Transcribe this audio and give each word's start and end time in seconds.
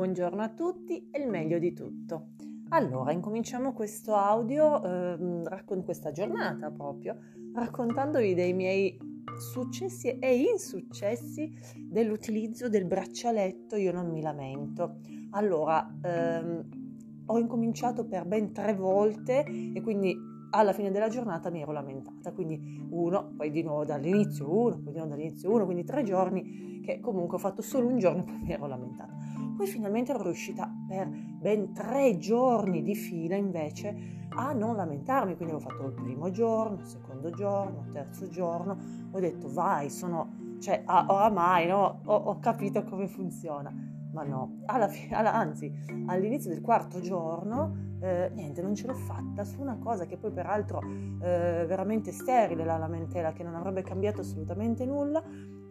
Buongiorno 0.00 0.40
a 0.40 0.48
tutti 0.48 1.10
e 1.10 1.20
il 1.20 1.28
meglio 1.28 1.58
di 1.58 1.74
tutto. 1.74 2.28
Allora, 2.70 3.12
incominciamo 3.12 3.74
questo 3.74 4.14
audio 4.14 4.82
eh, 4.82 5.42
raccon- 5.44 5.84
questa 5.84 6.10
giornata 6.10 6.70
proprio 6.70 7.18
raccontandovi 7.52 8.32
dei 8.32 8.54
miei 8.54 8.98
successi 9.52 10.18
e 10.18 10.36
insuccessi 10.38 11.52
dell'utilizzo 11.76 12.70
del 12.70 12.86
braccialetto 12.86 13.76
Io 13.76 13.92
non 13.92 14.10
mi 14.10 14.22
lamento. 14.22 15.00
Allora, 15.32 15.86
ehm, 16.02 16.68
ho 17.26 17.38
incominciato 17.38 18.06
per 18.06 18.24
ben 18.24 18.54
tre 18.54 18.72
volte 18.72 19.44
e 19.44 19.82
quindi 19.82 20.16
alla 20.50 20.72
fine 20.72 20.90
della 20.90 21.08
giornata 21.08 21.50
mi 21.50 21.60
ero 21.60 21.72
lamentata, 21.72 22.32
quindi 22.32 22.86
uno, 22.90 23.32
poi 23.36 23.50
di 23.50 23.62
nuovo 23.62 23.84
dall'inizio 23.84 24.50
uno, 24.50 24.80
poi 24.82 24.92
di 24.92 24.98
nuovo 24.98 25.08
dall'inizio 25.08 25.50
uno, 25.50 25.64
quindi 25.64 25.84
tre 25.84 26.02
giorni 26.02 26.80
che 26.82 27.00
comunque 27.00 27.36
ho 27.36 27.40
fatto 27.40 27.62
solo 27.62 27.88
un 27.88 27.98
giorno 27.98 28.22
e 28.22 28.24
poi 28.26 28.38
mi 28.42 28.52
ero 28.52 28.66
lamentata. 28.66 29.12
Poi 29.56 29.66
finalmente 29.66 30.12
ero 30.12 30.22
riuscita 30.22 30.72
per 30.88 31.08
ben 31.08 31.72
tre 31.72 32.16
giorni 32.18 32.82
di 32.82 32.94
fila 32.94 33.36
invece 33.36 34.18
a 34.30 34.52
non 34.52 34.76
lamentarmi, 34.76 35.36
quindi 35.36 35.54
ho 35.54 35.58
fatto 35.60 35.86
il 35.86 35.92
primo 35.92 36.30
giorno, 36.30 36.78
il 36.78 36.86
secondo 36.86 37.30
giorno, 37.30 37.82
il 37.86 37.92
terzo 37.92 38.28
giorno, 38.28 38.78
ho 39.10 39.18
detto 39.18 39.52
vai, 39.52 39.90
sono, 39.90 40.56
cioè 40.60 40.82
oramai 40.86 41.66
no, 41.66 42.00
ho, 42.04 42.14
ho 42.14 42.38
capito 42.38 42.84
come 42.84 43.06
funziona 43.06 43.98
ma 44.12 44.22
no, 44.24 44.62
alla 44.66 44.88
fine, 44.88 45.14
alla, 45.14 45.34
anzi 45.34 45.72
all'inizio 46.06 46.50
del 46.50 46.60
quarto 46.60 47.00
giorno 47.00 47.88
eh, 48.00 48.30
niente, 48.34 48.62
non 48.62 48.74
ce 48.74 48.86
l'ho 48.86 48.94
fatta 48.94 49.44
su 49.44 49.60
una 49.60 49.76
cosa 49.76 50.06
che 50.06 50.16
poi 50.16 50.32
peraltro 50.32 50.80
eh, 50.80 51.64
veramente 51.66 52.12
sterile 52.12 52.64
la 52.64 52.78
lamentela 52.78 53.32
che 53.32 53.42
non 53.42 53.54
avrebbe 53.54 53.82
cambiato 53.82 54.22
assolutamente 54.22 54.86
nulla, 54.86 55.22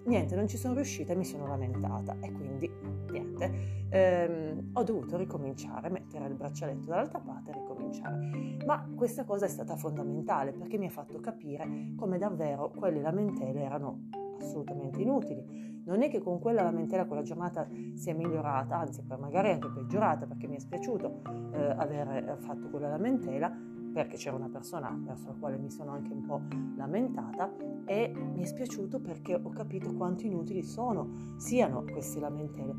niente, 0.05 0.35
non 0.35 0.47
ci 0.47 0.57
sono 0.57 0.75
riuscita 0.75 1.13
e 1.13 1.15
mi 1.15 1.25
sono 1.25 1.47
lamentata 1.47 2.15
e 2.19 2.31
quindi 2.31 2.69
niente, 3.11 3.87
ehm, 3.89 4.71
ho 4.73 4.83
dovuto 4.83 5.17
ricominciare, 5.17 5.89
mettere 5.89 6.27
il 6.27 6.35
braccialetto 6.35 6.87
dall'altra 6.87 7.19
parte 7.19 7.51
e 7.51 7.53
ricominciare. 7.53 8.57
Ma 8.65 8.87
questa 8.95 9.23
cosa 9.23 9.45
è 9.45 9.49
stata 9.49 9.75
fondamentale 9.75 10.51
perché 10.51 10.77
mi 10.77 10.85
ha 10.85 10.91
fatto 10.91 11.19
capire 11.19 11.93
come 11.95 12.17
davvero 12.17 12.69
quelle 12.69 13.01
lamentele 13.01 13.61
erano 13.61 14.09
assolutamente 14.39 15.01
inutili. 15.01 15.68
Non 15.89 16.03
è 16.03 16.09
che 16.09 16.21
con 16.21 16.37
quella 16.37 16.61
lamentela 16.61 17.05
quella 17.05 17.23
giornata 17.23 17.67
sia 17.95 18.13
migliorata, 18.13 18.77
anzi 18.77 19.01
magari 19.19 19.49
anche 19.49 19.69
peggiorata 19.69 20.27
perché 20.27 20.45
mi 20.45 20.55
è 20.55 20.59
spiaciuto 20.59 21.21
eh, 21.51 21.73
aver 21.77 22.37
fatto 22.41 22.69
quella 22.69 22.89
lamentela 22.89 23.51
perché 23.91 24.15
c'era 24.17 24.35
una 24.35 24.49
persona 24.49 24.95
verso 25.03 25.29
la 25.29 25.35
quale 25.39 25.57
mi 25.57 25.71
sono 25.71 25.93
anche 25.93 26.13
un 26.13 26.25
po' 26.27 26.41
lamentata 26.77 27.51
e 27.85 28.13
mi 28.13 28.43
è 28.43 28.45
spiaciuto 28.45 28.99
perché 28.99 29.33
ho 29.33 29.49
capito 29.49 29.91
quanto 29.95 30.27
inutili 30.27 30.61
sono, 30.61 31.09
siano 31.37 31.83
queste 31.83 32.19
lamentele 32.19 32.75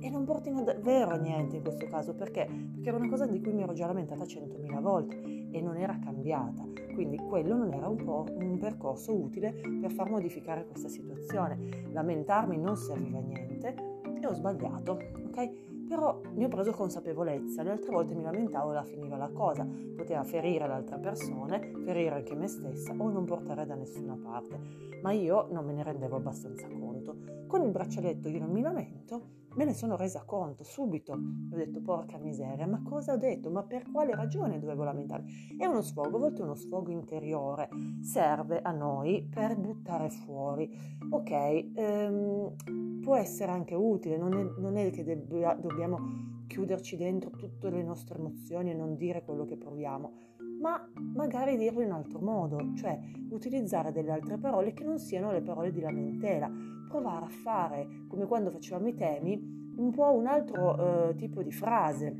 e 0.00 0.10
non 0.10 0.24
portino 0.24 0.62
davvero 0.62 1.12
a 1.12 1.16
niente 1.16 1.56
in 1.56 1.62
questo 1.62 1.86
caso 1.86 2.14
perché? 2.14 2.44
Perché 2.44 2.88
era 2.88 2.98
una 2.98 3.08
cosa 3.08 3.24
di 3.26 3.40
cui 3.40 3.54
mi 3.54 3.62
ero 3.62 3.72
già 3.72 3.86
lamentata 3.86 4.26
centomila 4.26 4.78
volte 4.80 5.31
e 5.52 5.60
non 5.60 5.76
era 5.76 5.98
cambiata. 5.98 6.64
Quindi 6.94 7.16
quello 7.18 7.54
non 7.54 7.72
era 7.72 7.88
un 7.88 8.02
po' 8.02 8.26
un 8.34 8.58
percorso 8.58 9.14
utile 9.14 9.52
per 9.80 9.92
far 9.92 10.10
modificare 10.10 10.66
questa 10.66 10.88
situazione. 10.88 11.90
Lamentarmi 11.92 12.56
non 12.56 12.76
serviva 12.76 13.18
a 13.18 13.22
niente 13.22 13.74
e 14.20 14.26
ho 14.26 14.32
sbagliato, 14.32 14.98
ok? 15.26 15.70
Però 15.88 16.20
ne 16.34 16.44
ho 16.44 16.48
preso 16.48 16.72
consapevolezza, 16.72 17.62
le 17.62 17.70
altre 17.70 17.90
volte 17.90 18.14
mi 18.14 18.22
lamentavo 18.22 18.70
e 18.70 18.74
la 18.74 18.82
finiva 18.82 19.16
la 19.16 19.28
cosa, 19.28 19.66
poteva 19.94 20.22
ferire 20.24 20.66
l'altra 20.66 20.96
persona, 20.96 21.60
ferire 21.84 22.14
anche 22.14 22.34
me 22.34 22.46
stessa 22.46 22.94
o 22.96 23.10
non 23.10 23.24
portare 23.26 23.66
da 23.66 23.74
nessuna 23.74 24.16
parte, 24.16 24.58
ma 25.02 25.12
io 25.12 25.48
non 25.50 25.66
me 25.66 25.74
ne 25.74 25.82
rendevo 25.82 26.16
abbastanza 26.16 26.66
conto. 26.68 27.16
Con 27.46 27.62
il 27.62 27.70
braccialetto 27.70 28.28
io 28.28 28.38
non 28.38 28.50
mi 28.50 28.62
lamento, 28.62 29.41
me 29.54 29.64
ne 29.64 29.74
sono 29.74 29.96
resa 29.96 30.22
conto 30.24 30.64
subito. 30.64 31.12
Ho 31.12 31.56
detto 31.56 31.80
porca 31.80 32.18
miseria, 32.18 32.66
ma 32.66 32.82
cosa 32.82 33.12
ho 33.12 33.16
detto? 33.16 33.50
Ma 33.50 33.62
per 33.62 33.90
quale 33.90 34.14
ragione 34.14 34.58
dovevo 34.58 34.84
lamentarmi? 34.84 35.56
È 35.58 35.66
uno 35.66 35.82
sfogo, 35.82 36.16
a 36.16 36.20
volte 36.20 36.42
uno 36.42 36.54
sfogo 36.54 36.90
interiore, 36.90 37.68
serve 38.00 38.60
a 38.62 38.70
noi 38.70 39.28
per 39.28 39.56
buttare 39.56 40.10
fuori. 40.10 40.70
Ok, 41.10 41.30
ehm, 41.74 43.00
può 43.00 43.16
essere 43.16 43.52
anche 43.52 43.74
utile, 43.74 44.16
non 44.16 44.34
è, 44.34 44.60
non 44.60 44.76
è 44.76 44.90
che 44.90 45.04
deb- 45.04 45.58
dobbiamo 45.60 45.98
chiuderci 46.46 46.96
dentro 46.96 47.30
tutte 47.30 47.70
le 47.70 47.82
nostre 47.82 48.18
emozioni 48.18 48.70
e 48.70 48.74
non 48.74 48.96
dire 48.96 49.24
quello 49.24 49.44
che 49.44 49.56
proviamo 49.56 50.30
ma 50.62 50.80
magari 51.14 51.56
dirlo 51.56 51.82
in 51.82 51.90
altro 51.90 52.20
modo, 52.20 52.72
cioè 52.76 52.96
utilizzare 53.30 53.90
delle 53.90 54.12
altre 54.12 54.38
parole 54.38 54.72
che 54.72 54.84
non 54.84 55.00
siano 55.00 55.32
le 55.32 55.42
parole 55.42 55.72
di 55.72 55.80
lamentela, 55.80 56.48
provare 56.92 57.24
a 57.24 57.28
fare, 57.28 58.04
come 58.06 58.26
quando 58.26 58.50
facevamo 58.50 58.86
i 58.86 58.94
temi, 58.94 59.72
un 59.76 59.90
po' 59.92 60.12
un 60.12 60.26
altro 60.26 61.08
eh, 61.08 61.14
tipo 61.16 61.42
di 61.42 61.50
frase 61.50 62.14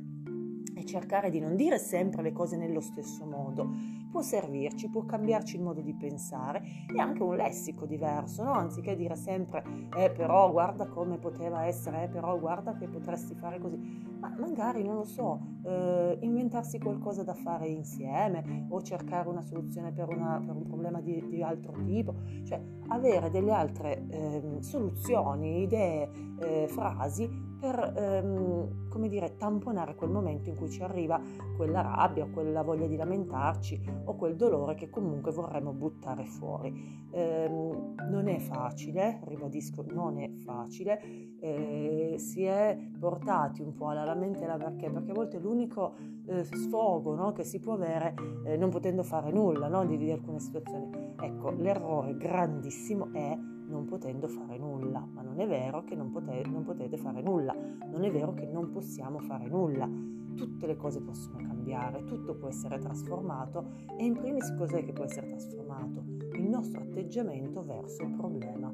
e 0.74 0.84
cercare 0.86 1.28
di 1.28 1.40
non 1.40 1.56
dire 1.56 1.78
sempre 1.78 2.22
le 2.22 2.32
cose 2.32 2.56
nello 2.56 2.80
stesso 2.80 3.26
modo, 3.26 3.68
può 4.12 4.20
servirci, 4.20 4.90
può 4.90 5.04
cambiarci 5.06 5.56
il 5.56 5.62
modo 5.62 5.80
di 5.80 5.94
pensare 5.94 6.62
e 6.94 7.00
anche 7.00 7.22
un 7.22 7.34
lessico 7.34 7.86
diverso, 7.86 8.44
no? 8.44 8.52
anziché 8.52 8.94
dire 8.94 9.16
sempre 9.16 9.64
eh 9.96 10.10
però 10.10 10.50
guarda 10.50 10.86
come 10.86 11.16
poteva 11.16 11.64
essere, 11.64 12.04
eh 12.04 12.08
però 12.08 12.38
guarda 12.38 12.76
che 12.76 12.86
potresti 12.86 13.34
fare 13.34 13.58
così, 13.58 13.78
ma 14.20 14.32
magari 14.38 14.84
non 14.84 14.96
lo 14.96 15.04
so, 15.04 15.40
eh, 15.64 16.18
inventarsi 16.20 16.78
qualcosa 16.78 17.24
da 17.24 17.34
fare 17.34 17.68
insieme 17.68 18.66
o 18.68 18.82
cercare 18.82 19.28
una 19.28 19.40
soluzione 19.40 19.92
per, 19.92 20.08
una, 20.08 20.40
per 20.44 20.54
un 20.54 20.64
problema 20.64 21.00
di, 21.00 21.26
di, 21.28 21.42
altro 21.42 21.72
tipo, 21.82 22.14
cioè 22.44 22.62
avere 22.88 23.30
delle 23.30 23.52
altre 23.52 24.06
eh, 24.08 24.56
soluzioni, 24.60 25.62
idee, 25.62 26.10
eh, 26.38 26.68
frasi 26.68 27.51
per, 27.62 27.92
ehm, 27.96 28.88
come 28.88 29.08
dire, 29.08 29.36
tamponare 29.36 29.94
quel 29.94 30.10
momento 30.10 30.48
in 30.48 30.56
cui 30.56 30.68
ci 30.68 30.82
arriva 30.82 31.20
quella 31.56 31.80
rabbia 31.80 32.26
quella 32.26 32.62
voglia 32.62 32.88
di 32.88 32.96
lamentarci 32.96 33.80
o 34.06 34.16
quel 34.16 34.34
dolore 34.34 34.74
che 34.74 34.90
comunque 34.90 35.30
vorremmo 35.30 35.72
buttare 35.72 36.24
fuori. 36.24 37.06
Ehm, 37.12 37.94
non 38.10 38.26
è 38.26 38.38
facile, 38.40 39.20
ribadisco, 39.26 39.84
non 39.90 40.18
è 40.18 40.28
facile, 40.44 41.00
eh, 41.38 42.14
si 42.18 42.42
è 42.42 42.76
portati 42.98 43.62
un 43.62 43.74
po' 43.74 43.90
alla 43.90 44.02
lamentela 44.02 44.56
perché? 44.56 44.90
Perché 44.90 45.12
a 45.12 45.14
volte 45.14 45.38
l'unico 45.38 45.94
eh, 46.26 46.42
sfogo 46.42 47.14
no, 47.14 47.30
che 47.30 47.44
si 47.44 47.60
può 47.60 47.74
avere 47.74 48.14
eh, 48.44 48.56
non 48.56 48.70
potendo 48.70 49.04
fare 49.04 49.30
nulla 49.30 49.68
no, 49.68 49.86
di, 49.86 49.96
di 49.96 50.10
alcune 50.10 50.40
situazioni. 50.40 51.14
Ecco, 51.20 51.50
l'errore 51.50 52.16
grandissimo 52.16 53.12
è 53.12 53.38
non 53.72 53.86
potendo 53.86 54.28
fare 54.28 54.58
nulla, 54.58 55.00
ma 55.00 55.22
non 55.22 55.40
è 55.40 55.48
vero 55.48 55.82
che 55.82 55.96
non, 55.96 56.10
pote- 56.10 56.44
non 56.46 56.62
potete 56.62 56.98
fare 56.98 57.22
nulla, 57.22 57.56
non 57.90 58.04
è 58.04 58.10
vero 58.10 58.34
che 58.34 58.46
non 58.46 58.70
possiamo 58.70 59.18
fare 59.20 59.48
nulla. 59.48 59.88
Tutte 60.34 60.66
le 60.66 60.76
cose 60.76 61.00
possono 61.00 61.38
cambiare, 61.38 62.04
tutto 62.04 62.34
può 62.34 62.48
essere 62.48 62.78
trasformato 62.78 63.72
e 63.98 64.04
in 64.04 64.14
primis 64.14 64.54
cos'è 64.56 64.84
che 64.84 64.92
può 64.92 65.04
essere 65.04 65.28
trasformato? 65.28 66.04
Il 66.36 66.48
nostro 66.48 66.82
atteggiamento 66.82 67.62
verso 67.62 68.02
il 68.02 68.14
problema. 68.14 68.72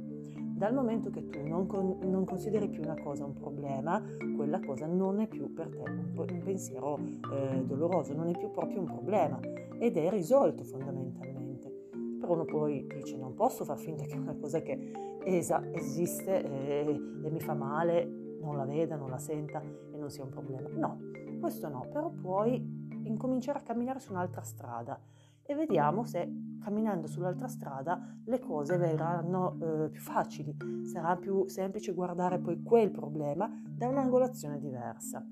Dal 0.59 0.75
momento 0.75 1.11
che 1.11 1.29
tu 1.29 1.47
non, 1.47 1.67
con- 1.67 1.99
non 2.03 2.25
consideri 2.25 2.69
più 2.69 2.83
una 2.83 3.01
cosa 3.01 3.25
un 3.25 3.35
problema, 3.35 4.03
quella 4.37 4.61
cosa 4.61 4.87
non 4.87 5.21
è 5.21 5.29
più 5.29 5.53
per 5.53 5.69
te 5.69 5.79
un, 5.89 6.11
po- 6.15 6.27
un 6.29 6.43
pensiero 6.43 6.99
eh, 7.33 7.65
doloroso, 7.65 8.13
non 8.15 8.29
è 8.29 8.37
più 8.37 8.51
proprio 8.51 8.81
un 8.81 8.87
problema 8.87 9.39
ed 9.79 9.97
è 9.97 10.11
risolto 10.11 10.65
fondamentalmente 10.65 11.28
però 12.29 12.35
uno 12.35 12.45
poi 12.45 12.87
dice 12.87 13.17
non 13.17 13.35
posso 13.35 13.65
far 13.65 13.79
finta 13.79 14.05
che 14.05 14.17
una 14.17 14.35
cosa 14.35 14.61
che 14.61 14.93
esa, 15.25 15.63
esiste 15.73 16.43
e, 16.43 17.01
e 17.25 17.31
mi 17.31 17.41
fa 17.41 17.55
male, 17.55 18.05
non 18.41 18.57
la 18.57 18.65
veda, 18.65 18.97
non 18.97 19.09
la 19.11 19.19
senta 19.19 19.63
e 19.63 19.97
non 19.97 20.11
sia 20.11 20.25
un 20.25 20.31
problema. 20.31 20.69
No, 20.69 20.99
questo 21.41 21.69
no, 21.69 21.87
però 21.91 22.11
puoi 22.11 22.57
incominciare 23.05 23.59
a 23.59 23.63
camminare 23.63 24.01
su 24.01 24.13
un'altra 24.13 24.43
strada 24.43 25.01
e 25.43 25.55
vediamo 25.55 26.05
se 26.05 26.31
camminando 26.61 27.07
sull'altra 27.07 27.49
strada 27.49 28.21
le 28.25 28.39
cose 28.39 28.77
verranno 28.77 29.57
eh, 29.61 29.89
più 29.89 30.01
facili, 30.01 30.55
sarà 30.85 31.17
più 31.17 31.49
semplice 31.49 31.95
guardare 31.95 32.39
poi 32.39 32.63
quel 32.63 32.91
problema 32.91 33.51
da 33.67 33.89
un'angolazione 33.89 34.59
diversa. 34.59 35.25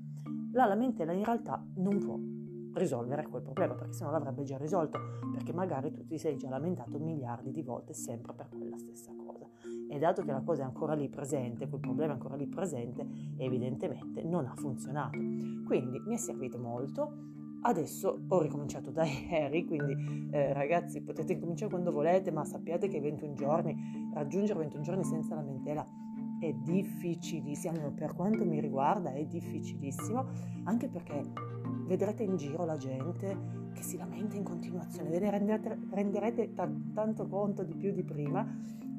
La 0.52 0.64
lamentela 0.64 1.12
in 1.12 1.24
realtà 1.24 1.62
non 1.74 1.98
può 1.98 2.35
risolvere 2.76 3.26
quel 3.26 3.42
problema, 3.42 3.74
perché 3.74 3.92
se 3.92 4.04
no 4.04 4.10
l'avrebbe 4.10 4.42
già 4.42 4.56
risolto, 4.56 4.98
perché 5.32 5.52
magari 5.52 5.90
tu 5.90 6.04
ti 6.04 6.18
sei 6.18 6.36
già 6.36 6.48
lamentato 6.48 6.98
miliardi 6.98 7.50
di 7.50 7.62
volte 7.62 7.92
sempre 7.92 8.32
per 8.32 8.48
quella 8.48 8.76
stessa 8.78 9.12
cosa. 9.16 9.46
E 9.88 9.98
dato 9.98 10.22
che 10.22 10.32
la 10.32 10.42
cosa 10.42 10.62
è 10.62 10.64
ancora 10.64 10.94
lì 10.94 11.08
presente, 11.08 11.68
quel 11.68 11.80
problema 11.80 12.12
è 12.12 12.14
ancora 12.14 12.36
lì 12.36 12.46
presente, 12.46 13.06
evidentemente 13.36 14.22
non 14.22 14.46
ha 14.46 14.54
funzionato. 14.54 15.18
Quindi 15.66 16.00
mi 16.06 16.14
è 16.14 16.18
servito 16.18 16.58
molto. 16.58 17.34
Adesso 17.62 18.20
ho 18.28 18.40
ricominciato 18.42 18.90
da 18.90 19.04
ieri, 19.06 19.64
quindi 19.64 20.28
eh, 20.30 20.52
ragazzi 20.52 21.00
potete 21.00 21.32
incominciare 21.32 21.70
quando 21.70 21.90
volete, 21.90 22.30
ma 22.30 22.44
sappiate 22.44 22.88
che 22.88 23.00
21 23.00 23.34
giorni, 23.34 24.10
raggiungere 24.12 24.58
21 24.60 24.82
giorni 24.82 25.04
senza 25.04 25.34
lamentela 25.34 25.86
è 26.38 26.52
difficilissimo, 26.52 27.92
per 27.92 28.14
quanto 28.14 28.44
mi 28.44 28.60
riguarda 28.60 29.12
è 29.12 29.24
difficilissimo, 29.24 30.26
anche 30.64 30.88
perché 30.88 31.22
vedrete 31.86 32.22
in 32.22 32.36
giro 32.36 32.64
la 32.64 32.76
gente 32.76 33.64
che 33.72 33.82
si 33.82 33.96
lamenta 33.96 34.36
in 34.36 34.42
continuazione, 34.42 35.08
ve 35.08 35.18
ne 35.18 35.30
renderete, 35.30 35.78
renderete 35.90 36.54
t- 36.54 36.92
tanto 36.92 37.26
conto 37.26 37.62
di 37.62 37.74
più 37.74 37.92
di 37.92 38.02
prima 38.02 38.46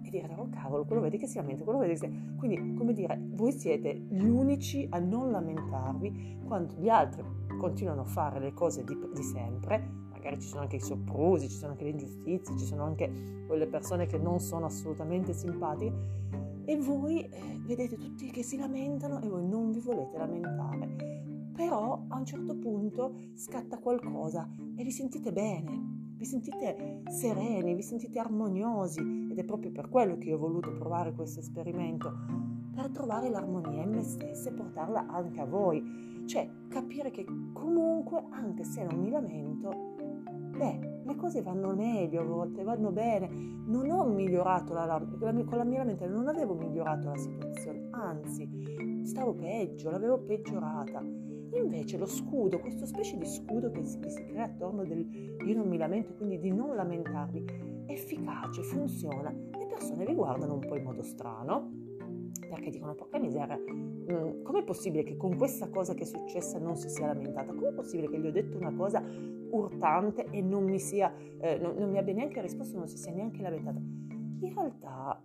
e 0.03 0.09
dire, 0.09 0.33
oh 0.37 0.49
cavolo, 0.49 0.85
quello 0.85 1.01
vedi 1.01 1.17
che 1.17 1.27
si 1.27 1.37
lamenta, 1.37 1.63
quello 1.63 1.79
vedi 1.79 1.99
che. 1.99 2.09
Quindi, 2.37 2.73
come 2.75 2.93
dire, 2.93 3.19
voi 3.33 3.51
siete 3.51 3.93
gli 3.93 4.25
unici 4.25 4.87
a 4.89 4.99
non 4.99 5.31
lamentarvi 5.31 6.39
quando 6.45 6.75
gli 6.77 6.89
altri 6.89 7.23
continuano 7.59 8.01
a 8.01 8.05
fare 8.05 8.39
le 8.39 8.53
cose 8.53 8.83
di, 8.83 8.97
di 9.13 9.23
sempre, 9.23 10.05
magari 10.11 10.39
ci 10.39 10.47
sono 10.47 10.61
anche 10.61 10.77
i 10.77 10.81
soprusi, 10.81 11.49
ci 11.49 11.55
sono 11.55 11.71
anche 11.71 11.83
le 11.83 11.89
ingiustizie, 11.91 12.57
ci 12.57 12.65
sono 12.65 12.83
anche 12.83 13.43
quelle 13.47 13.67
persone 13.67 14.05
che 14.05 14.17
non 14.17 14.39
sono 14.39 14.65
assolutamente 14.65 15.33
simpatiche 15.33 16.25
e 16.65 16.77
voi 16.77 17.21
eh, 17.21 17.61
vedete 17.65 17.97
tutti 17.97 18.29
che 18.29 18.43
si 18.43 18.57
lamentano 18.57 19.21
e 19.21 19.27
voi 19.27 19.47
non 19.47 19.71
vi 19.71 19.79
volete 19.79 20.17
lamentare. 20.17 21.16
Però 21.57 22.05
a 22.07 22.17
un 22.19 22.23
certo 22.23 22.55
punto 22.55 23.15
scatta 23.33 23.79
qualcosa 23.79 24.47
e 24.75 24.83
vi 24.83 24.91
sentite 24.91 25.31
bene, 25.33 26.13
vi 26.15 26.23
sentite 26.23 27.01
sereni, 27.09 27.73
vi 27.73 27.81
sentite 27.81 28.19
armoniosi 28.19 29.27
ed 29.31 29.39
è 29.39 29.43
proprio 29.43 29.71
per 29.71 29.89
quello 29.89 30.19
che 30.19 30.27
io 30.29 30.35
ho 30.35 30.39
voluto 30.39 30.71
provare 30.73 31.13
questo 31.13 31.39
esperimento, 31.39 32.13
per 32.75 32.91
trovare 32.91 33.31
l'armonia 33.31 33.81
in 33.81 33.89
me 33.89 34.03
stessa 34.03 34.51
e 34.51 34.53
portarla 34.53 35.07
anche 35.07 35.41
a 35.41 35.45
voi, 35.45 36.23
cioè 36.27 36.47
capire 36.67 37.09
che 37.09 37.25
comunque 37.53 38.21
anche 38.29 38.63
se 38.63 38.83
non 38.83 38.99
mi 38.99 39.09
lamento, 39.09 39.95
beh, 40.55 41.01
le 41.05 41.15
cose 41.15 41.41
vanno 41.41 41.73
meglio 41.73 42.21
a 42.21 42.25
volte, 42.25 42.61
vanno 42.61 42.91
bene, 42.91 43.29
non 43.65 43.89
ho 43.89 44.05
migliorato 44.05 44.73
la, 44.73 44.85
la, 44.85 45.03
con 45.03 45.57
la 45.57 45.63
mia 45.63 45.79
lamentela, 45.79 46.13
non 46.13 46.27
avevo 46.27 46.53
migliorato 46.53 47.09
la 47.09 47.17
situazione, 47.17 47.87
anzi 47.89 48.47
stavo 49.01 49.33
peggio, 49.33 49.89
l'avevo 49.89 50.19
peggiorata 50.19 51.16
Invece 51.57 51.97
lo 51.97 52.05
scudo, 52.05 52.59
questo 52.59 52.85
specie 52.85 53.17
di 53.17 53.25
scudo 53.25 53.71
che 53.71 53.83
si, 53.83 53.99
che 53.99 54.09
si 54.09 54.23
crea 54.25 54.45
attorno 54.45 54.83
del 54.83 55.35
io 55.45 55.55
non 55.55 55.67
mi 55.67 55.77
lamento, 55.77 56.13
quindi 56.13 56.39
di 56.39 56.51
non 56.51 56.75
lamentarvi, 56.75 57.45
è 57.85 57.91
efficace, 57.91 58.61
funziona. 58.63 59.29
Le 59.29 59.65
persone 59.67 60.05
vi 60.05 60.13
guardano 60.13 60.53
un 60.53 60.59
po' 60.59 60.75
in 60.75 60.83
modo 60.83 61.01
strano, 61.01 61.71
perché 62.49 62.69
dicono 62.69 62.95
porca 62.95 63.17
miseria, 63.17 63.57
mm, 63.57 64.43
com'è 64.43 64.63
possibile 64.63 65.03
che 65.03 65.17
con 65.17 65.35
questa 65.37 65.69
cosa 65.69 65.93
che 65.93 66.03
è 66.03 66.05
successa 66.05 66.59
non 66.59 66.75
si 66.75 66.89
sia 66.89 67.07
lamentata? 67.07 67.53
Com'è 67.53 67.71
possibile 67.71 68.09
che 68.09 68.19
gli 68.19 68.27
ho 68.27 68.31
detto 68.31 68.57
una 68.57 68.73
cosa 68.73 69.01
urtante 69.49 70.27
e 70.29 70.41
non 70.41 70.65
mi, 70.65 70.79
sia, 70.79 71.13
eh, 71.39 71.57
non, 71.57 71.75
non 71.77 71.89
mi 71.89 71.97
abbia 71.97 72.13
neanche 72.13 72.41
risposto, 72.41 72.77
non 72.77 72.87
si 72.87 72.97
sia 72.97 73.13
neanche 73.13 73.41
lamentata? 73.41 73.79
In 73.79 74.53
realtà 74.53 75.21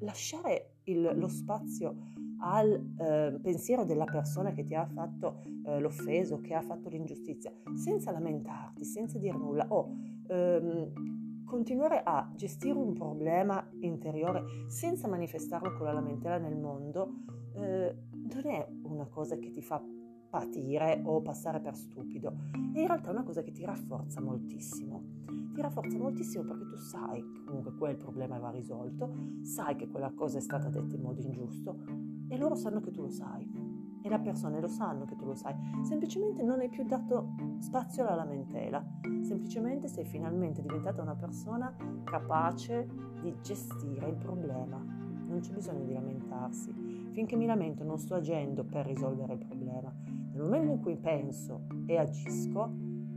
lasciare 0.00 0.76
il, 0.84 1.12
lo 1.14 1.28
spazio 1.28 1.96
al 2.38 2.94
eh, 2.98 3.38
pensiero 3.40 3.84
della 3.84 4.04
persona 4.04 4.52
che 4.52 4.64
ti 4.64 4.74
ha 4.74 4.86
fatto 4.86 5.42
eh, 5.64 5.80
l'offeso, 5.80 6.40
che 6.40 6.54
ha 6.54 6.62
fatto 6.62 6.88
l'ingiustizia, 6.88 7.52
senza 7.74 8.10
lamentarti, 8.10 8.84
senza 8.84 9.18
dire 9.18 9.36
nulla, 9.36 9.66
o 9.68 9.94
ehm, 10.28 11.44
continuare 11.44 12.02
a 12.02 12.30
gestire 12.34 12.76
un 12.76 12.92
problema 12.92 13.64
interiore 13.80 14.42
senza 14.68 15.08
manifestarlo 15.08 15.74
con 15.76 15.86
la 15.86 15.92
lamentela 15.92 16.38
nel 16.38 16.56
mondo, 16.56 17.22
eh, 17.54 17.94
non 18.10 18.46
è 18.46 18.66
una 18.82 19.06
cosa 19.06 19.36
che 19.36 19.50
ti 19.50 19.62
fa 19.62 19.82
patire 20.28 21.00
o 21.04 21.22
passare 21.22 21.60
per 21.60 21.76
stupido, 21.76 22.34
è 22.74 22.80
in 22.80 22.86
realtà 22.86 23.10
una 23.10 23.22
cosa 23.22 23.42
che 23.42 23.52
ti 23.52 23.64
rafforza 23.64 24.20
moltissimo. 24.20 25.14
Ti 25.54 25.62
rafforza 25.62 25.96
moltissimo 25.96 26.44
perché 26.44 26.66
tu 26.66 26.76
sai 26.76 27.22
che 27.32 27.44
comunque 27.44 27.74
quel 27.76 27.96
problema 27.96 28.38
va 28.38 28.50
risolto, 28.50 29.10
sai 29.40 29.74
che 29.76 29.88
quella 29.88 30.12
cosa 30.14 30.36
è 30.36 30.40
stata 30.42 30.68
detta 30.68 30.94
in 30.94 31.00
modo 31.00 31.22
ingiusto 31.22 32.15
e 32.28 32.36
loro 32.36 32.54
sanno 32.54 32.80
che 32.80 32.90
tu 32.90 33.02
lo 33.02 33.08
sai. 33.08 33.74
E 34.02 34.08
le 34.08 34.20
persone 34.20 34.60
lo 34.60 34.68
sanno 34.68 35.04
che 35.04 35.16
tu 35.16 35.24
lo 35.24 35.34
sai, 35.34 35.54
semplicemente 35.82 36.42
non 36.44 36.60
hai 36.60 36.68
più 36.68 36.84
dato 36.84 37.34
spazio 37.58 38.04
alla 38.04 38.14
lamentela, 38.14 38.84
semplicemente 39.22 39.88
sei 39.88 40.04
finalmente 40.04 40.62
diventata 40.62 41.02
una 41.02 41.16
persona 41.16 41.74
capace 42.04 42.88
di 43.20 43.34
gestire 43.40 44.08
il 44.08 44.16
problema, 44.16 44.76
non 44.78 45.40
c'è 45.40 45.52
bisogno 45.52 45.84
di 45.84 45.92
lamentarsi, 45.92 46.72
finché 47.10 47.34
mi 47.34 47.46
lamento 47.46 47.82
non 47.82 47.98
sto 47.98 48.14
agendo 48.14 48.64
per 48.64 48.86
risolvere 48.86 49.32
il 49.32 49.44
problema, 49.44 49.92
nel 50.32 50.42
momento 50.42 50.72
in 50.72 50.80
cui 50.80 50.96
penso 50.96 51.66
e 51.86 51.96
agisco, 51.96 52.70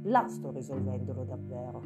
là 0.04 0.28
sto 0.28 0.52
risolvendolo 0.52 1.24
davvero. 1.24 1.82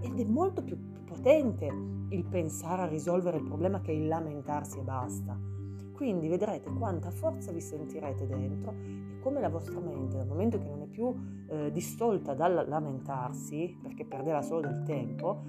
Ed 0.00 0.18
è 0.18 0.24
molto 0.24 0.62
più 0.62 0.78
potente 1.04 1.66
il 2.10 2.24
pensare 2.24 2.82
a 2.82 2.86
risolvere 2.86 3.38
il 3.38 3.44
problema 3.44 3.80
che 3.80 3.92
il 3.92 4.06
lamentarsi 4.06 4.78
e 4.78 4.82
basta. 4.82 5.55
Quindi 5.96 6.28
vedrete 6.28 6.70
quanta 6.74 7.10
forza 7.10 7.50
vi 7.52 7.60
sentirete 7.62 8.26
dentro 8.26 8.74
e 9.08 9.18
come 9.20 9.40
la 9.40 9.48
vostra 9.48 9.80
mente, 9.80 10.18
dal 10.18 10.26
momento 10.26 10.58
che 10.58 10.68
non 10.68 10.82
è 10.82 10.86
più 10.86 11.10
eh, 11.48 11.72
distolta 11.72 12.34
dal 12.34 12.66
lamentarsi, 12.68 13.78
perché 13.82 14.04
perdeva 14.04 14.42
solo 14.42 14.60
del 14.60 14.82
tempo, 14.82 15.42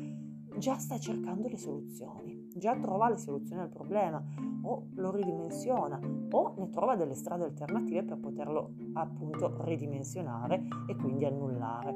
già 0.57 0.77
sta 0.77 0.97
cercando 0.97 1.49
le 1.49 1.57
soluzioni, 1.57 2.36
già 2.57 2.75
trova 2.75 3.09
le 3.09 3.17
soluzioni 3.17 3.61
al 3.61 3.69
problema 3.69 4.23
o 4.63 4.87
lo 4.95 5.11
ridimensiona 5.11 5.99
o 6.29 6.53
ne 6.57 6.69
trova 6.69 6.95
delle 6.95 7.13
strade 7.13 7.45
alternative 7.45 8.03
per 8.03 8.17
poterlo 8.17 8.73
appunto 8.93 9.63
ridimensionare 9.63 10.67
e 10.87 10.95
quindi 10.95 11.25
annullare. 11.25 11.95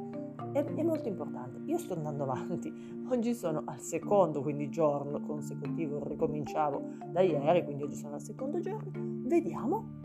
È, 0.54 0.63
è 0.63 0.84
molto 0.84 1.10
importante. 1.10 1.62
Io 1.66 1.78
sto 1.78 1.94
andando 1.94 2.24
avanti, 2.24 2.72
oggi 3.10 3.34
sono 3.34 3.63
al 3.66 3.80
secondo 3.80 4.42
quindi 4.42 4.69
giorno 4.69 5.22
consecutivo, 5.22 6.02
ricominciavo 6.04 6.81
da 7.12 7.22
ieri, 7.22 7.63
quindi 7.63 7.84
oggi 7.84 7.96
sono 7.96 8.16
al 8.16 8.22
secondo 8.22 8.60
giorno, 8.60 8.92
vediamo 9.28 10.00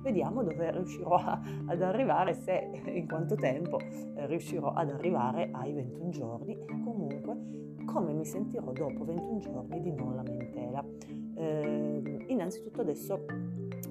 vediamo 0.00 0.42
dove 0.42 0.70
riuscirò 0.70 1.14
a, 1.14 1.40
ad 1.66 1.82
arrivare, 1.82 2.34
se 2.34 2.82
in 2.86 3.06
quanto 3.06 3.34
tempo 3.34 3.78
eh, 3.78 4.26
riuscirò 4.26 4.72
ad 4.72 4.90
arrivare 4.90 5.50
ai 5.52 5.72
21 5.72 6.08
giorni. 6.10 6.58
E 6.58 6.80
comunque 6.82 7.60
come 7.84 8.12
mi 8.12 8.24
sentirò 8.24 8.72
dopo 8.72 9.04
21 9.04 9.38
giorni 9.38 9.80
di 9.80 9.92
non 9.92 10.14
lamentela. 10.14 10.84
Eh, 11.34 12.24
innanzitutto 12.28 12.80
adesso 12.82 13.24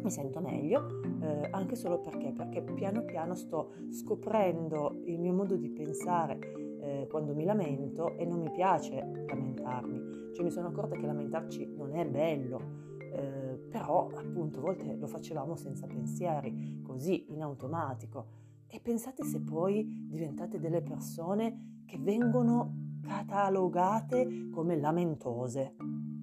mi 0.01 0.09
sento 0.09 0.39
meglio, 0.39 1.01
eh, 1.21 1.49
anche 1.51 1.75
solo 1.75 1.99
perché, 1.99 2.31
perché 2.31 2.61
piano 2.61 3.03
piano 3.03 3.35
sto 3.35 3.73
scoprendo 3.89 5.01
il 5.05 5.19
mio 5.19 5.33
modo 5.33 5.55
di 5.55 5.69
pensare 5.69 6.39
eh, 6.81 7.07
quando 7.09 7.33
mi 7.33 7.43
lamento 7.43 8.15
e 8.17 8.25
non 8.25 8.39
mi 8.39 8.51
piace 8.51 9.25
lamentarmi, 9.27 10.31
cioè 10.33 10.43
mi 10.43 10.51
sono 10.51 10.67
accorta 10.67 10.95
che 10.95 11.05
lamentarci 11.05 11.73
non 11.75 11.95
è 11.95 12.05
bello, 12.05 12.87
eh, 13.19 13.57
però 13.69 14.09
appunto 14.15 14.59
a 14.59 14.61
volte 14.61 14.95
lo 14.95 15.07
facevamo 15.07 15.55
senza 15.55 15.85
pensieri, 15.87 16.81
così 16.81 17.25
in 17.31 17.41
automatico. 17.41 18.37
E 18.67 18.79
pensate 18.79 19.23
se 19.23 19.41
poi 19.41 20.07
diventate 20.07 20.59
delle 20.59 20.81
persone 20.81 21.81
che 21.85 21.97
vengono 21.97 22.97
catalogate 23.01 24.49
come 24.51 24.77
lamentose. 24.77 25.75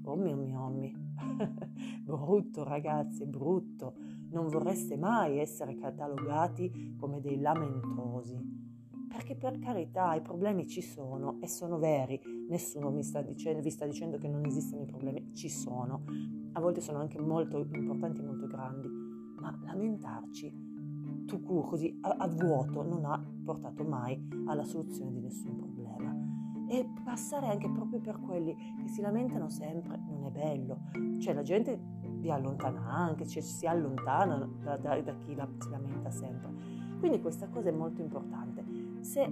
Oh 0.04 0.16
mio 0.16 0.37
mio 0.37 0.69
mio. 0.69 1.04
brutto 2.02 2.62
ragazzi, 2.62 3.26
brutto. 3.26 3.94
Non 4.31 4.48
vorreste 4.48 4.96
mai 4.96 5.38
essere 5.38 5.74
catalogati 5.76 6.94
come 6.98 7.20
dei 7.20 7.41
lamentosi. 7.41 8.55
Perché 9.08 9.34
per 9.34 9.58
carità 9.58 10.15
i 10.15 10.20
problemi 10.20 10.67
ci 10.67 10.82
sono 10.82 11.38
e 11.41 11.48
sono 11.48 11.79
veri. 11.79 12.20
Nessuno 12.48 12.91
sta 13.03 13.22
dicendo, 13.22 13.60
vi 13.60 13.70
sta 13.70 13.86
dicendo 13.86 14.19
che 14.19 14.29
non 14.29 14.44
esistono 14.44 14.82
i 14.82 14.86
problemi, 14.86 15.34
ci 15.34 15.48
sono. 15.48 16.05
A 16.56 16.60
volte 16.60 16.81
sono 16.81 17.01
anche 17.01 17.20
molto 17.20 17.69
importanti, 17.70 18.22
molto 18.22 18.46
grandi. 18.46 18.89
Ma 19.39 19.55
lamentarci 19.63 20.65
tu 21.27 21.43
così 21.43 21.98
a, 22.01 22.17
a 22.19 22.29
vuoto 22.29 22.82
non 22.82 23.05
ha 23.05 23.22
portato 23.44 23.84
mai 23.84 24.27
alla 24.46 24.65
soluzione 24.65 25.13
di 25.13 25.20
nessun 25.20 25.56
problema 25.56 26.15
e 26.69 26.89
passare 27.05 27.48
anche 27.48 27.69
proprio 27.69 28.01
per 28.01 28.20
quelli 28.20 28.56
che 28.81 28.89
si 28.89 29.03
lamentano 29.03 29.51
sempre 29.51 30.01
non 30.08 30.25
è 30.25 30.31
bello. 30.31 30.79
Cioè 31.19 31.34
la 31.34 31.43
gente 31.43 31.79
vi 32.20 32.31
allontana 32.31 32.89
anche, 32.89 33.27
cioè 33.27 33.43
si 33.43 33.67
allontana 33.67 34.48
da, 34.63 34.79
da, 34.79 35.01
da 35.01 35.15
chi 35.19 35.34
la, 35.34 35.46
si 35.58 35.69
lamenta 35.69 36.10
sempre. 36.10 36.55
Quindi 36.98 37.20
questa 37.20 37.48
cosa 37.48 37.69
è 37.69 37.72
molto 37.72 38.01
importante. 38.01 38.65
Se 39.01 39.31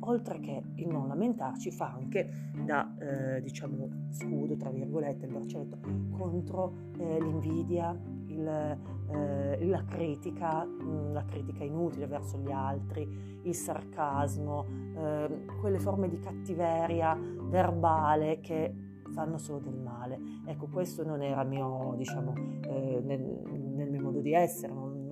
oltre 0.00 0.40
che 0.40 0.62
il 0.76 0.88
non 0.88 1.08
lamentarci 1.08 1.70
fa 1.70 1.92
anche 1.92 2.52
da 2.64 2.94
eh, 2.98 3.42
diciamo 3.42 4.08
scudo 4.10 4.56
tra 4.56 4.70
virgolette 4.70 5.26
il 5.26 5.32
braccialetto 5.32 5.78
contro 6.16 6.74
eh, 6.98 7.20
l'invidia 7.20 7.98
il, 8.26 8.78
eh, 9.10 9.66
la 9.66 9.84
critica 9.84 10.64
mm, 10.64 11.12
la 11.12 11.24
critica 11.24 11.64
inutile 11.64 12.06
verso 12.06 12.38
gli 12.38 12.50
altri 12.50 13.40
il 13.42 13.54
sarcasmo 13.54 14.66
eh, 14.96 15.44
quelle 15.60 15.78
forme 15.78 16.08
di 16.08 16.18
cattiveria 16.18 17.18
verbale 17.48 18.40
che 18.40 18.74
fanno 19.12 19.38
solo 19.38 19.58
del 19.58 19.76
male. 19.76 20.18
Ecco 20.46 20.68
questo 20.68 21.04
non 21.04 21.22
era 21.22 21.42
mio 21.44 21.94
diciamo 21.96 22.32
eh, 22.62 23.00
nel, 23.02 23.20
nel, 23.20 23.90
mio 23.90 24.02
modo 24.02 24.20
di 24.20 24.32
essere 24.32 24.72
non, 24.72 25.06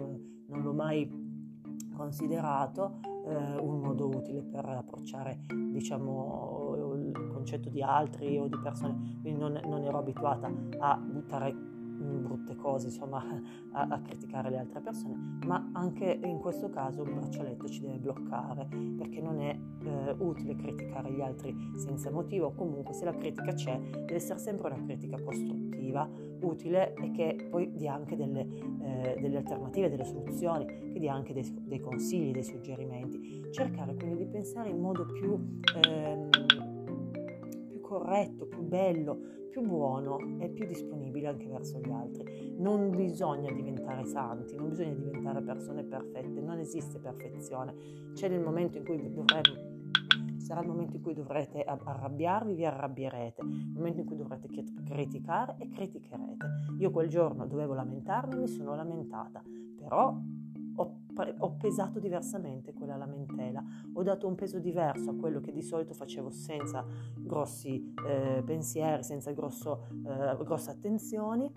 non 0.47 0.63
l'ho 0.63 0.73
mai 0.73 1.27
considerato 1.95 3.01
un 3.35 3.81
modo 3.81 4.07
utile 4.07 4.43
per 4.43 4.65
approcciare 4.65 5.45
diciamo, 5.49 6.75
il 6.97 7.31
concetto 7.33 7.69
di 7.69 7.83
altri 7.83 8.39
o 8.39 8.49
di 8.49 8.59
persone, 8.59 9.19
quindi 9.21 9.39
non, 9.39 9.61
non 9.65 9.83
ero 9.85 9.99
abituata 9.99 10.51
a 10.79 10.97
buttare 10.97 11.53
mm, 11.53 12.23
brutte 12.23 12.57
cose, 12.57 12.87
insomma, 12.87 13.23
a, 13.73 13.87
a, 13.89 14.01
criticare 14.01 14.51
le 14.51 14.59
altre 14.59 14.81
persone, 14.81 15.39
ma 15.47 15.71
anche 15.73 16.21
in 16.23 16.39
questo 16.39 16.71
caso 16.71 17.03
un 17.03 17.15
braccialetto 17.15 17.69
ci 17.69 17.81
deve 17.81 17.99
bloccare, 17.99 18.67
perché 18.97 19.21
non 19.21 19.41
è 19.41 19.59
eh, 19.83 20.15
utile 20.19 20.57
criticare 20.57 21.13
gli 21.13 21.21
altri 21.21 21.55
senza 21.77 22.11
motivo, 22.11 22.53
comunque 22.53 22.95
se 22.95 23.05
la 23.05 23.15
critica 23.15 23.53
c'è 23.53 23.79
deve 23.79 24.15
essere 24.15 24.39
sempre 24.39 24.73
una 24.73 24.83
critica 24.85 25.21
costruttiva, 25.23 26.09
utile 26.41 26.95
e 26.95 27.11
che 27.11 27.49
poi 27.51 27.73
dia 27.75 27.95
anche 27.95 28.17
delle, 28.17 28.47
eh, 28.89 29.21
delle 29.21 29.39
alternative, 29.39 29.91
delle 29.91 30.05
soluzioni, 30.05 30.67
dia 30.99 31.13
anche 31.13 31.33
dei, 31.33 31.45
dei, 31.67 31.81
consigli, 31.81 32.33
dei 32.33 32.45
suggerimenti. 32.45 33.47
Cercare 33.51 33.95
quindi 33.95 34.25
di 34.25 34.27
pensare 34.27 34.71
in 34.71 34.81
modo 34.81 35.07
più... 35.07 35.39
Ehm, 35.85 36.29
corretto, 37.89 38.47
più 38.47 38.61
bello, 38.61 39.19
più 39.51 39.63
buono 39.63 40.19
e 40.39 40.51
più 40.51 40.67
disponibile 40.67 41.29
anche 41.29 41.47
verso 41.47 41.81
gli 41.81 41.91
altri. 41.91 42.55
Non 42.59 42.91
bisogna 42.91 43.51
diventare 43.51 44.05
santi, 44.05 44.55
non 44.57 44.69
bisogna 44.69 44.93
diventare 44.93 45.41
persone 45.41 45.85
perfette, 45.85 46.41
non 46.41 46.59
esiste 46.59 46.99
perfezione. 46.99 47.75
C'è 48.13 48.29
nel 48.29 48.43
momento 48.43 48.77
in 48.77 48.85
cui 48.85 48.99
dovremo 48.99 49.68
sarà 50.49 50.63
il 50.63 50.67
momento 50.67 50.97
in 50.97 51.03
cui 51.03 51.13
dovrete 51.13 51.63
arrabbiarvi, 51.63 52.55
vi 52.55 52.65
arrabbierete, 52.65 53.43
il 53.43 53.75
momento 53.75 54.01
in 54.01 54.07
cui 54.07 54.17
dovrete 54.17 54.49
criticare 54.49 55.57
e 55.59 55.69
criticherete. 55.69 56.47
Io 56.79 56.91
quel 56.91 57.11
giorno 57.11 57.47
dovevo 57.47 57.75
lamentarmi, 57.75 58.35
mi 58.35 58.49
sono 58.49 58.75
lamentata, 58.75 59.43
però 59.77 60.19
ho, 60.77 60.97
ho, 61.39 61.57
pesato 61.59 61.99
diversamente 61.99 62.73
quella 62.73 62.97
lamentela, 62.97 63.63
ho 63.93 64.03
dato 64.03 64.27
un 64.27 64.37
peso 64.37 64.59
diverso 64.59 65.11
a 65.11 65.15
quello 65.17 65.41
che 65.41 65.53
di 65.53 65.61
solito 65.61 65.93
facevo 65.93 66.31
senza 66.31 66.83
grossi 67.19 67.93
eh, 68.09 68.43
pensieri, 68.43 69.03
senza 69.03 69.31
grosso, 69.33 69.85
eh, 70.07 70.45
grosse 70.45 70.71
attenzioni 70.71 71.53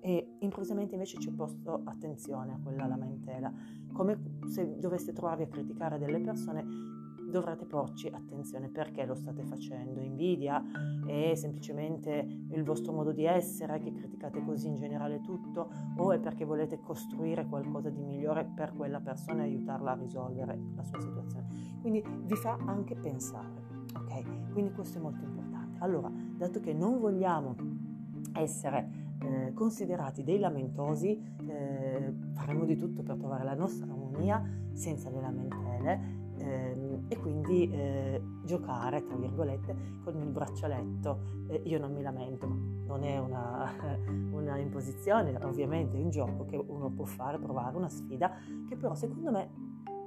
e 0.00 0.36
improvvisamente 0.38 0.94
invece 0.94 1.18
ci 1.18 1.28
ho 1.28 1.32
posto 1.32 1.82
attenzione 1.84 2.54
a 2.54 2.60
quella 2.62 2.86
lamentela, 2.86 3.52
come 3.92 4.38
se 4.46 4.78
doveste 4.78 5.12
trovarvi 5.12 5.42
a 5.42 5.48
criticare 5.48 5.98
delle 5.98 6.20
persone 6.20 6.99
dovrete 7.30 7.64
porci 7.64 8.08
attenzione 8.08 8.68
perché 8.68 9.04
lo 9.06 9.14
state 9.14 9.42
facendo. 9.44 10.00
Invidia 10.00 10.62
è 11.06 11.34
semplicemente 11.34 12.46
il 12.50 12.62
vostro 12.62 12.92
modo 12.92 13.12
di 13.12 13.24
essere 13.24 13.78
che 13.80 13.92
criticate 13.92 14.44
così 14.44 14.68
in 14.68 14.76
generale 14.76 15.20
tutto 15.20 15.70
o 15.96 16.12
è 16.12 16.18
perché 16.18 16.44
volete 16.44 16.80
costruire 16.80 17.46
qualcosa 17.46 17.88
di 17.90 18.02
migliore 18.02 18.44
per 18.44 18.74
quella 18.74 19.00
persona 19.00 19.42
e 19.42 19.46
aiutarla 19.46 19.92
a 19.92 19.94
risolvere 19.94 20.58
la 20.74 20.82
sua 20.82 21.00
situazione. 21.00 21.46
Quindi 21.80 22.04
vi 22.24 22.34
fa 22.36 22.58
anche 22.66 22.94
pensare, 22.94 23.62
ok? 23.94 24.52
Quindi 24.52 24.72
questo 24.72 24.98
è 24.98 25.00
molto 25.00 25.24
importante. 25.24 25.78
Allora, 25.78 26.10
dato 26.36 26.60
che 26.60 26.74
non 26.74 26.98
vogliamo 26.98 27.54
essere 28.34 29.08
eh, 29.20 29.52
considerati 29.54 30.22
dei 30.22 30.38
lamentosi, 30.38 31.18
eh, 31.46 32.14
faremo 32.32 32.64
di 32.64 32.76
tutto 32.76 33.02
per 33.02 33.16
trovare 33.16 33.44
la 33.44 33.54
nostra 33.54 33.86
armonia 33.86 34.42
senza 34.72 35.10
le 35.10 35.20
lamentele 35.20 36.19
e 37.10 37.18
quindi 37.18 37.68
eh, 37.68 38.22
giocare, 38.44 39.04
tra 39.04 39.16
virgolette, 39.16 39.98
con 40.04 40.16
il 40.20 40.28
braccialetto. 40.28 41.18
Eh, 41.48 41.62
io 41.64 41.80
non 41.80 41.92
mi 41.92 42.02
lamento, 42.02 42.46
non 42.86 43.02
è 43.02 43.18
una, 43.18 43.68
una, 44.30 44.56
imposizione, 44.58 45.36
ovviamente 45.42 45.98
è 45.98 46.00
un 46.00 46.10
gioco 46.10 46.46
che 46.46 46.56
uno 46.56 46.88
può 46.90 47.04
fare, 47.04 47.40
provare, 47.40 47.76
una 47.76 47.88
sfida, 47.88 48.32
che 48.68 48.76
però 48.76 48.94
secondo 48.94 49.32
me 49.32 49.50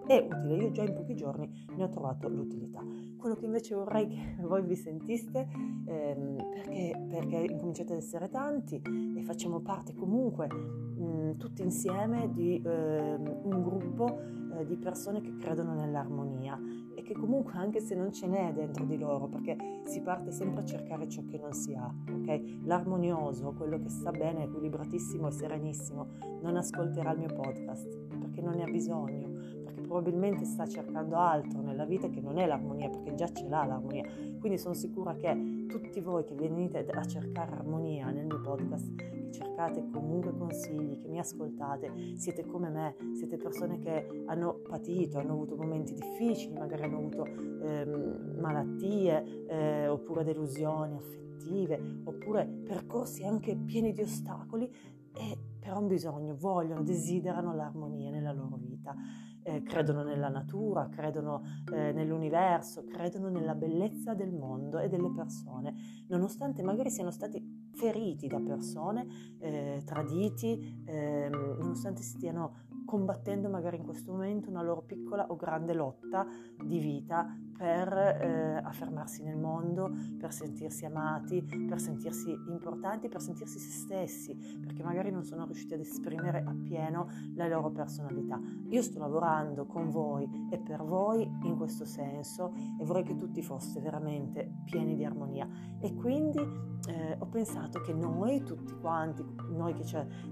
è 0.06 0.18
utile, 0.18 0.56
io 0.56 0.72
già 0.72 0.84
in 0.84 0.94
pochi 0.94 1.14
giorni 1.14 1.66
ne 1.76 1.84
ho 1.84 1.90
trovato 1.90 2.30
l'utilità. 2.30 2.82
Quello 3.18 3.36
che 3.36 3.46
invece 3.46 3.76
vorrei 3.76 4.08
che 4.08 4.38
voi 4.48 4.64
vi 4.64 4.76
sentiste, 4.78 5.46
ehm, 5.86 6.38
perché, 6.52 7.06
perché 7.10 7.36
incominciate 7.50 7.92
ad 7.92 8.00
essere 8.00 8.30
tanti 8.30 8.82
e 8.82 9.22
facciamo 9.24 9.60
parte 9.60 9.94
comunque 9.94 10.48
mh, 10.48 11.36
tutti 11.36 11.64
insieme 11.64 12.32
di 12.32 12.62
eh, 12.62 13.16
un 13.16 13.62
gruppo 13.62 14.42
eh, 14.58 14.66
di 14.66 14.76
persone 14.78 15.22
che 15.22 15.36
credono 15.38 15.74
nell'armonia 15.74 16.60
e 16.96 17.02
che 17.02 17.14
comunque 17.14 17.54
anche 17.54 17.80
se 17.80 17.96
non 17.96 18.12
ce 18.12 18.28
n'è 18.28 18.54
dentro 18.54 18.86
di 18.86 18.98
loro, 18.98 19.28
perché 19.28 19.82
si 19.86 20.02
parte 20.02 20.32
sempre 20.32 20.62
a 20.62 20.66
cercare 20.66 21.08
ciò 21.10 21.24
che 21.26 21.38
non 21.38 21.54
si 21.54 21.74
ha, 21.74 21.94
ok? 22.08 22.62
L'armonioso, 22.64 23.54
quello 23.54 23.80
che 23.80 23.90
sta 23.90 24.12
bene, 24.12 24.44
equilibratissimo 24.44 25.28
e 25.28 25.32
serenissimo, 25.32 26.08
non 26.42 26.56
ascolterà 26.56 27.12
il 27.12 27.20
mio 27.20 27.34
podcast 27.34 27.98
perché 28.20 28.42
non 28.42 28.56
ne 28.56 28.64
ha 28.64 28.70
bisogno, 28.70 29.30
perché 29.64 29.82
probabilmente 29.82 30.46
sta 30.46 30.66
cercando 30.66 31.16
altro 31.18 31.62
nella 31.62 31.86
vita 31.86 32.10
che 32.10 32.22
non 32.22 32.38
è 32.38 32.46
l'armonia, 32.46 32.90
perché 32.90 33.14
già 33.16 33.32
ce 33.32 33.48
l'ha 33.48 33.66
l'armonia. 33.66 34.06
Quindi 34.40 34.58
sono 34.58 34.74
sicura 34.74 35.16
che 35.16 35.66
tutti 35.68 36.00
voi 36.00 36.24
che 36.24 36.36
venite 36.36 36.86
a 36.86 37.06
cercare 37.06 37.52
armonia 37.52 38.10
nel 38.10 38.26
mio 38.26 38.42
podcast, 38.42 39.23
cercate 39.34 39.90
comunque 39.92 40.38
consigli, 40.38 40.98
che 41.00 41.08
mi 41.08 41.20
ascoltate, 41.20 42.16
siete 42.16 42.46
come 42.46 42.70
me, 42.70 42.96
siete 43.14 43.38
persone 43.38 43.80
che 43.80 44.24
hanno 44.28 44.62
patito, 44.68 45.18
hanno 45.18 45.34
avuto 45.34 45.56
momenti 45.56 45.94
difficili, 45.94 46.54
magari 46.54 46.84
hanno 46.84 46.98
avuto 46.98 47.26
ehm, 47.26 48.38
malattie 48.40 49.46
eh, 49.48 49.88
oppure 49.88 50.24
delusioni 50.24 50.96
affettive, 50.96 52.02
oppure 52.04 52.46
percorsi 52.46 53.26
anche 53.26 53.56
pieni 53.58 53.92
di 53.92 54.02
ostacoli 54.02 54.72
e 55.16 55.38
però 55.60 55.78
hanno 55.78 55.88
bisogno, 55.88 56.36
vogliono, 56.36 56.84
desiderano 56.84 57.56
l'armonia 57.56 58.12
nella 58.12 58.34
loro 58.34 58.58
vita. 58.58 58.94
Eh, 59.46 59.62
credono 59.62 60.04
nella 60.04 60.30
natura, 60.30 60.88
credono 60.88 61.42
eh, 61.74 61.92
nell'universo, 61.92 62.86
credono 62.86 63.28
nella 63.28 63.56
bellezza 63.56 64.14
del 64.14 64.32
mondo 64.32 64.80
e 64.80 64.88
delle 64.88 65.12
persone, 65.12 65.74
nonostante 66.08 66.64
magari 66.64 66.90
siano 66.90 67.12
stati 67.12 67.63
feriti 67.74 68.28
da 68.28 68.40
persone, 68.40 69.36
eh, 69.40 69.82
traditi, 69.86 70.82
ehm, 70.86 71.58
nonostante 71.60 72.02
stiano 72.02 72.72
combattendo 72.94 73.50
magari 73.50 73.78
in 73.78 73.86
questo 73.86 74.12
momento 74.12 74.52
una 74.52 74.62
loro 74.62 74.84
piccola 74.84 75.26
o 75.30 75.36
grande 75.36 75.74
lotta 75.74 76.28
di 76.64 76.78
vita 76.78 77.26
per 77.58 77.92
eh, 77.92 78.62
affermarsi 78.64 79.24
nel 79.24 79.36
mondo, 79.36 79.90
per 80.20 80.32
sentirsi 80.32 80.86
amati, 80.86 81.42
per 81.42 81.80
sentirsi 81.80 82.30
importanti, 82.50 83.08
per 83.08 83.20
sentirsi 83.20 83.58
se 83.58 83.72
stessi, 83.72 84.36
perché 84.64 84.84
magari 84.84 85.10
non 85.10 85.24
sono 85.24 85.46
riusciti 85.46 85.74
ad 85.74 85.80
esprimere 85.80 86.44
appieno 86.46 87.08
la 87.34 87.48
loro 87.48 87.72
personalità. 87.72 88.40
Io 88.70 88.82
sto 88.84 89.00
lavorando 89.00 89.66
con 89.66 89.90
voi 89.90 90.48
e 90.52 90.60
per 90.60 90.84
voi 90.84 91.24
in 91.24 91.58
questo 91.58 91.86
senso 91.86 92.54
e 92.80 92.86
vorrei 92.86 93.04
che 93.04 93.16
tutti 93.16 93.42
foste 93.42 93.80
veramente 93.80 94.62
pieni 94.66 94.96
di 94.96 95.04
armonia 95.04 95.48
e 95.80 95.96
quindi 95.96 96.40
eh, 96.88 97.16
ho 97.18 97.26
pensato 97.28 97.80
che 97.82 97.94
noi 97.94 98.44
tutti 98.44 98.74
quanti, 98.80 99.24
noi 99.50 99.74
che, 99.74 99.84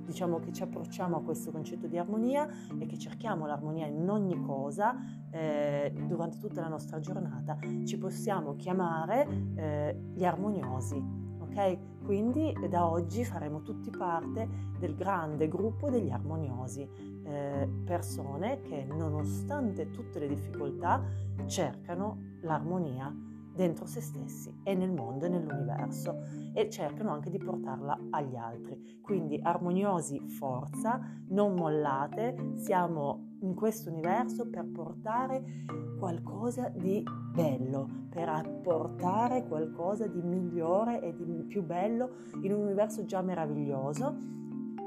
diciamo, 0.06 0.40
che 0.40 0.52
ci 0.52 0.64
approcciamo 0.64 1.18
a 1.18 1.22
questo 1.22 1.52
concetto 1.52 1.88
di 1.88 1.98
armonia 1.98 2.48
e 2.80 2.86
che 2.86 2.98
cerchiamo 2.98 3.46
l'armonia 3.46 3.86
in 3.86 4.10
ogni 4.10 4.40
cosa, 4.42 4.96
eh, 5.30 5.94
durante 6.08 6.38
tutta 6.38 6.62
la 6.62 6.68
nostra 6.68 7.00
giornata, 7.00 7.58
ci 7.86 7.98
possiamo 7.98 8.56
chiamare 8.56 9.28
eh, 9.56 10.00
gli 10.14 10.24
armoniosi. 10.24 11.20
Ok? 11.40 12.04
Quindi 12.04 12.56
da 12.70 12.90
oggi 12.90 13.24
faremo 13.26 13.62
tutti 13.62 13.90
parte 13.90 14.48
del 14.80 14.96
grande 14.96 15.48
gruppo 15.48 15.90
degli 15.90 16.10
armoniosi, 16.10 16.88
eh, 17.24 17.70
persone 17.86 18.62
che 18.62 18.86
nonostante 18.86 19.92
tutte 19.92 20.20
le 20.20 20.28
difficoltà 20.28 21.04
cercano 21.46 22.38
l'armonia 22.42 23.14
dentro 23.54 23.86
se 23.86 24.02
stessi 24.02 24.54
e 24.64 24.74
nel 24.76 24.92
mondo 24.92 25.26
e 25.26 25.30
nell'universo 25.30 26.24
e 26.54 26.70
cercano 26.70 27.12
anche 27.12 27.30
di 27.30 27.38
portarla 27.38 28.08
agli 28.12 28.36
altri. 28.36 29.00
Quindi 29.02 29.40
armoniosi, 29.42 30.20
forza, 30.28 31.00
non 31.30 31.54
mollate, 31.54 32.54
siamo 32.56 33.36
in 33.42 33.54
questo 33.56 33.90
universo 33.90 34.50
per 34.50 34.70
portare 34.72 35.66
qualcosa 35.98 36.70
di 36.70 37.04
bello, 37.34 38.08
per 38.10 38.30
apportare 38.30 39.48
qualcosa 39.48 40.08
di 40.08 40.22
migliore 40.22 41.02
e 41.02 41.16
di 41.16 41.46
più 41.48 41.64
bello 41.64 42.18
in 42.42 42.54
un 42.54 42.64
universo 42.64 43.06
già 43.06 43.22
meraviglioso 43.22 44.40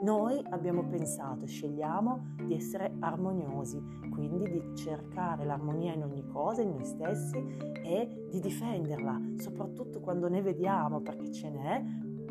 noi 0.02 0.42
abbiamo 0.50 0.84
pensato, 0.84 1.46
scegliamo 1.46 2.34
di 2.44 2.54
essere 2.54 2.94
armoniosi, 3.00 3.82
quindi 4.10 4.50
di 4.50 4.76
cercare 4.76 5.44
l'armonia 5.44 5.94
in 5.94 6.02
ogni 6.02 6.26
cosa, 6.26 6.62
in 6.62 6.70
noi 6.70 6.84
stessi 6.84 7.36
e 7.82 8.26
di 8.30 8.40
difenderla, 8.40 9.20
soprattutto 9.36 10.00
quando 10.00 10.28
ne 10.28 10.42
vediamo, 10.42 11.00
perché 11.00 11.30
ce 11.32 11.50
n'è, 11.50 11.82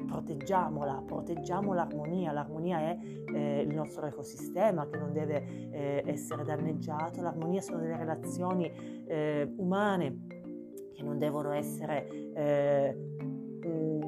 proteggiamola, 0.06 1.04
proteggiamo 1.06 1.74
l'armonia, 1.74 2.32
l'armonia 2.32 2.80
è 2.80 3.00
eh, 3.34 3.62
il 3.62 3.74
nostro 3.74 4.06
ecosistema 4.06 4.88
che 4.88 4.98
non 4.98 5.12
deve 5.12 5.70
eh, 5.72 6.04
essere 6.06 6.44
danneggiato, 6.44 7.22
l'armonia 7.22 7.62
sono 7.62 7.80
delle 7.80 7.98
relazioni 7.98 8.72
eh, 9.08 9.52
umane 9.58 10.28
che 10.94 11.02
non 11.02 11.18
devono 11.18 11.52
essere 11.52 12.08
eh, 12.34 12.98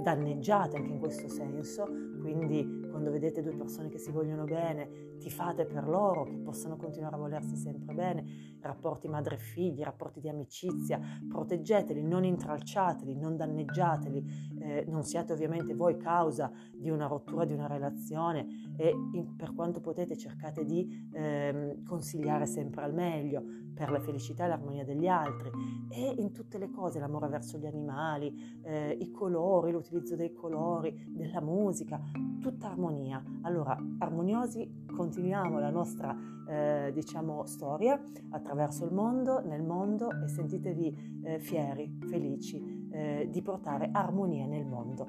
danneggiate 0.04 0.78
anche 0.78 0.92
in 0.92 1.00
questo 1.00 1.28
senso, 1.28 1.88
quindi 2.22 2.85
quando 2.96 3.12
vedete 3.12 3.42
due 3.42 3.52
persone 3.52 3.90
che 3.90 3.98
si 3.98 4.10
vogliono 4.10 4.46
bene, 4.46 5.18
tifate 5.18 5.66
per 5.66 5.86
loro, 5.86 6.24
che 6.24 6.38
possano 6.38 6.78
continuare 6.78 7.16
a 7.16 7.18
volersi 7.18 7.58
sempre 7.58 7.94
bene, 7.94 8.56
rapporti 8.62 9.10
madre-figli, 9.10 9.84
rapporti 9.84 10.22
di 10.22 10.30
amicizia, 10.30 10.98
proteggeteli, 11.28 12.02
non 12.02 12.24
intralciateli, 12.24 13.18
non 13.18 13.36
danneggiateli, 13.36 14.60
eh, 14.60 14.86
non 14.88 15.04
siate 15.04 15.34
ovviamente 15.34 15.74
voi 15.74 15.98
causa 15.98 16.50
di 16.74 16.90
una 16.90 17.08
rottura 17.08 17.44
di 17.44 17.52
una 17.52 17.68
relazione 17.68 18.65
e 18.78 18.90
in, 19.14 19.36
per 19.36 19.54
quanto 19.54 19.80
potete 19.80 20.18
cercate 20.18 20.66
di 20.66 21.10
eh, 21.14 21.82
consigliare 21.86 22.46
sempre 22.46 22.84
al 22.84 22.94
meglio 22.94 23.44
per 23.76 23.92
la 23.92 24.00
felicità 24.00 24.46
e 24.46 24.48
l'armonia 24.48 24.86
degli 24.86 25.08
altri 25.08 25.52
e 25.90 26.16
in 26.18 26.32
tutte 26.32 26.58
le 26.58 26.72
cose, 26.72 27.00
l'amore 27.00 27.28
verso 27.28 27.58
gli 27.58 27.66
animali, 27.66 28.60
eh, 28.64 28.98
i 29.00 29.12
colori, 29.12 29.72
l'utilizzo 29.72 30.16
dei 30.16 30.34
colori, 30.34 31.06
della 31.10 31.42
musica, 31.42 32.02
tutta 32.40 32.68
armonia. 32.68 33.22
Allora, 33.42 33.78
armoniosi, 34.00 34.86
continuiamo 34.96 35.60
la 35.60 35.70
nostra, 35.70 36.16
eh, 36.48 36.92
diciamo, 36.94 37.46
storia 37.46 38.02
attraverso 38.30 38.86
il 38.86 38.94
mondo, 38.94 39.42
nel 39.42 39.64
mondo 39.64 40.10
e 40.24 40.28
sentitevi 40.28 41.22
eh, 41.24 41.40
fieri, 41.40 42.00
felici 42.08 42.88
eh, 42.92 43.28
di 43.30 43.42
portare 43.42 43.90
armonia 43.92 44.46
nel 44.46 44.66
mondo. 44.66 45.08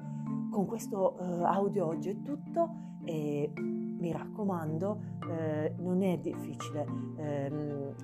Con 0.51 0.65
questo 0.65 1.17
eh, 1.17 1.43
audio 1.43 1.85
oggi 1.85 2.09
è 2.09 2.21
tutto 2.21 2.95
e 3.07 3.51
mi 3.55 4.11
raccomando, 4.11 4.99
eh, 5.29 5.73
non 5.79 6.03
è 6.03 6.17
difficile 6.19 6.85
ehm, 7.15 7.95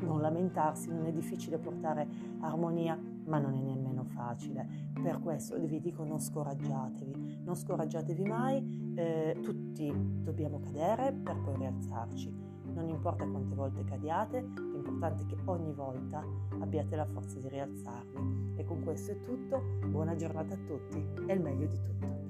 non 0.00 0.20
lamentarsi, 0.20 0.90
non 0.90 1.06
è 1.06 1.12
difficile 1.12 1.58
portare 1.58 2.06
armonia, 2.40 2.98
ma 3.26 3.38
non 3.38 3.54
è 3.54 3.60
nemmeno 3.60 4.04
facile. 4.04 4.92
Per 4.92 5.20
questo 5.20 5.58
vi 5.58 5.80
dico 5.80 6.04
non 6.04 6.20
scoraggiatevi, 6.20 7.40
non 7.44 7.54
scoraggiatevi 7.54 8.22
mai, 8.24 8.92
eh, 8.94 9.38
tutti 9.42 9.92
dobbiamo 10.22 10.60
cadere 10.60 11.12
per 11.12 11.40
poi 11.40 11.56
rialzarci. 11.56 12.52
Non 12.74 12.88
importa 12.88 13.26
quante 13.26 13.54
volte 13.54 13.84
cadiate, 13.84 14.40
l'importante 14.40 15.22
è 15.22 15.26
che 15.26 15.36
ogni 15.44 15.72
volta 15.72 16.24
abbiate 16.60 16.96
la 16.96 17.06
forza 17.06 17.38
di 17.38 17.48
rialzarvi. 17.48 18.52
E 18.56 18.64
con 18.64 18.82
questo 18.82 19.12
è 19.12 19.20
tutto, 19.20 19.60
buona 19.88 20.14
giornata 20.16 20.54
a 20.54 20.58
tutti 20.58 21.04
e 21.26 21.32
il 21.32 21.40
meglio 21.40 21.66
di 21.66 21.78
tutto. 21.80 22.23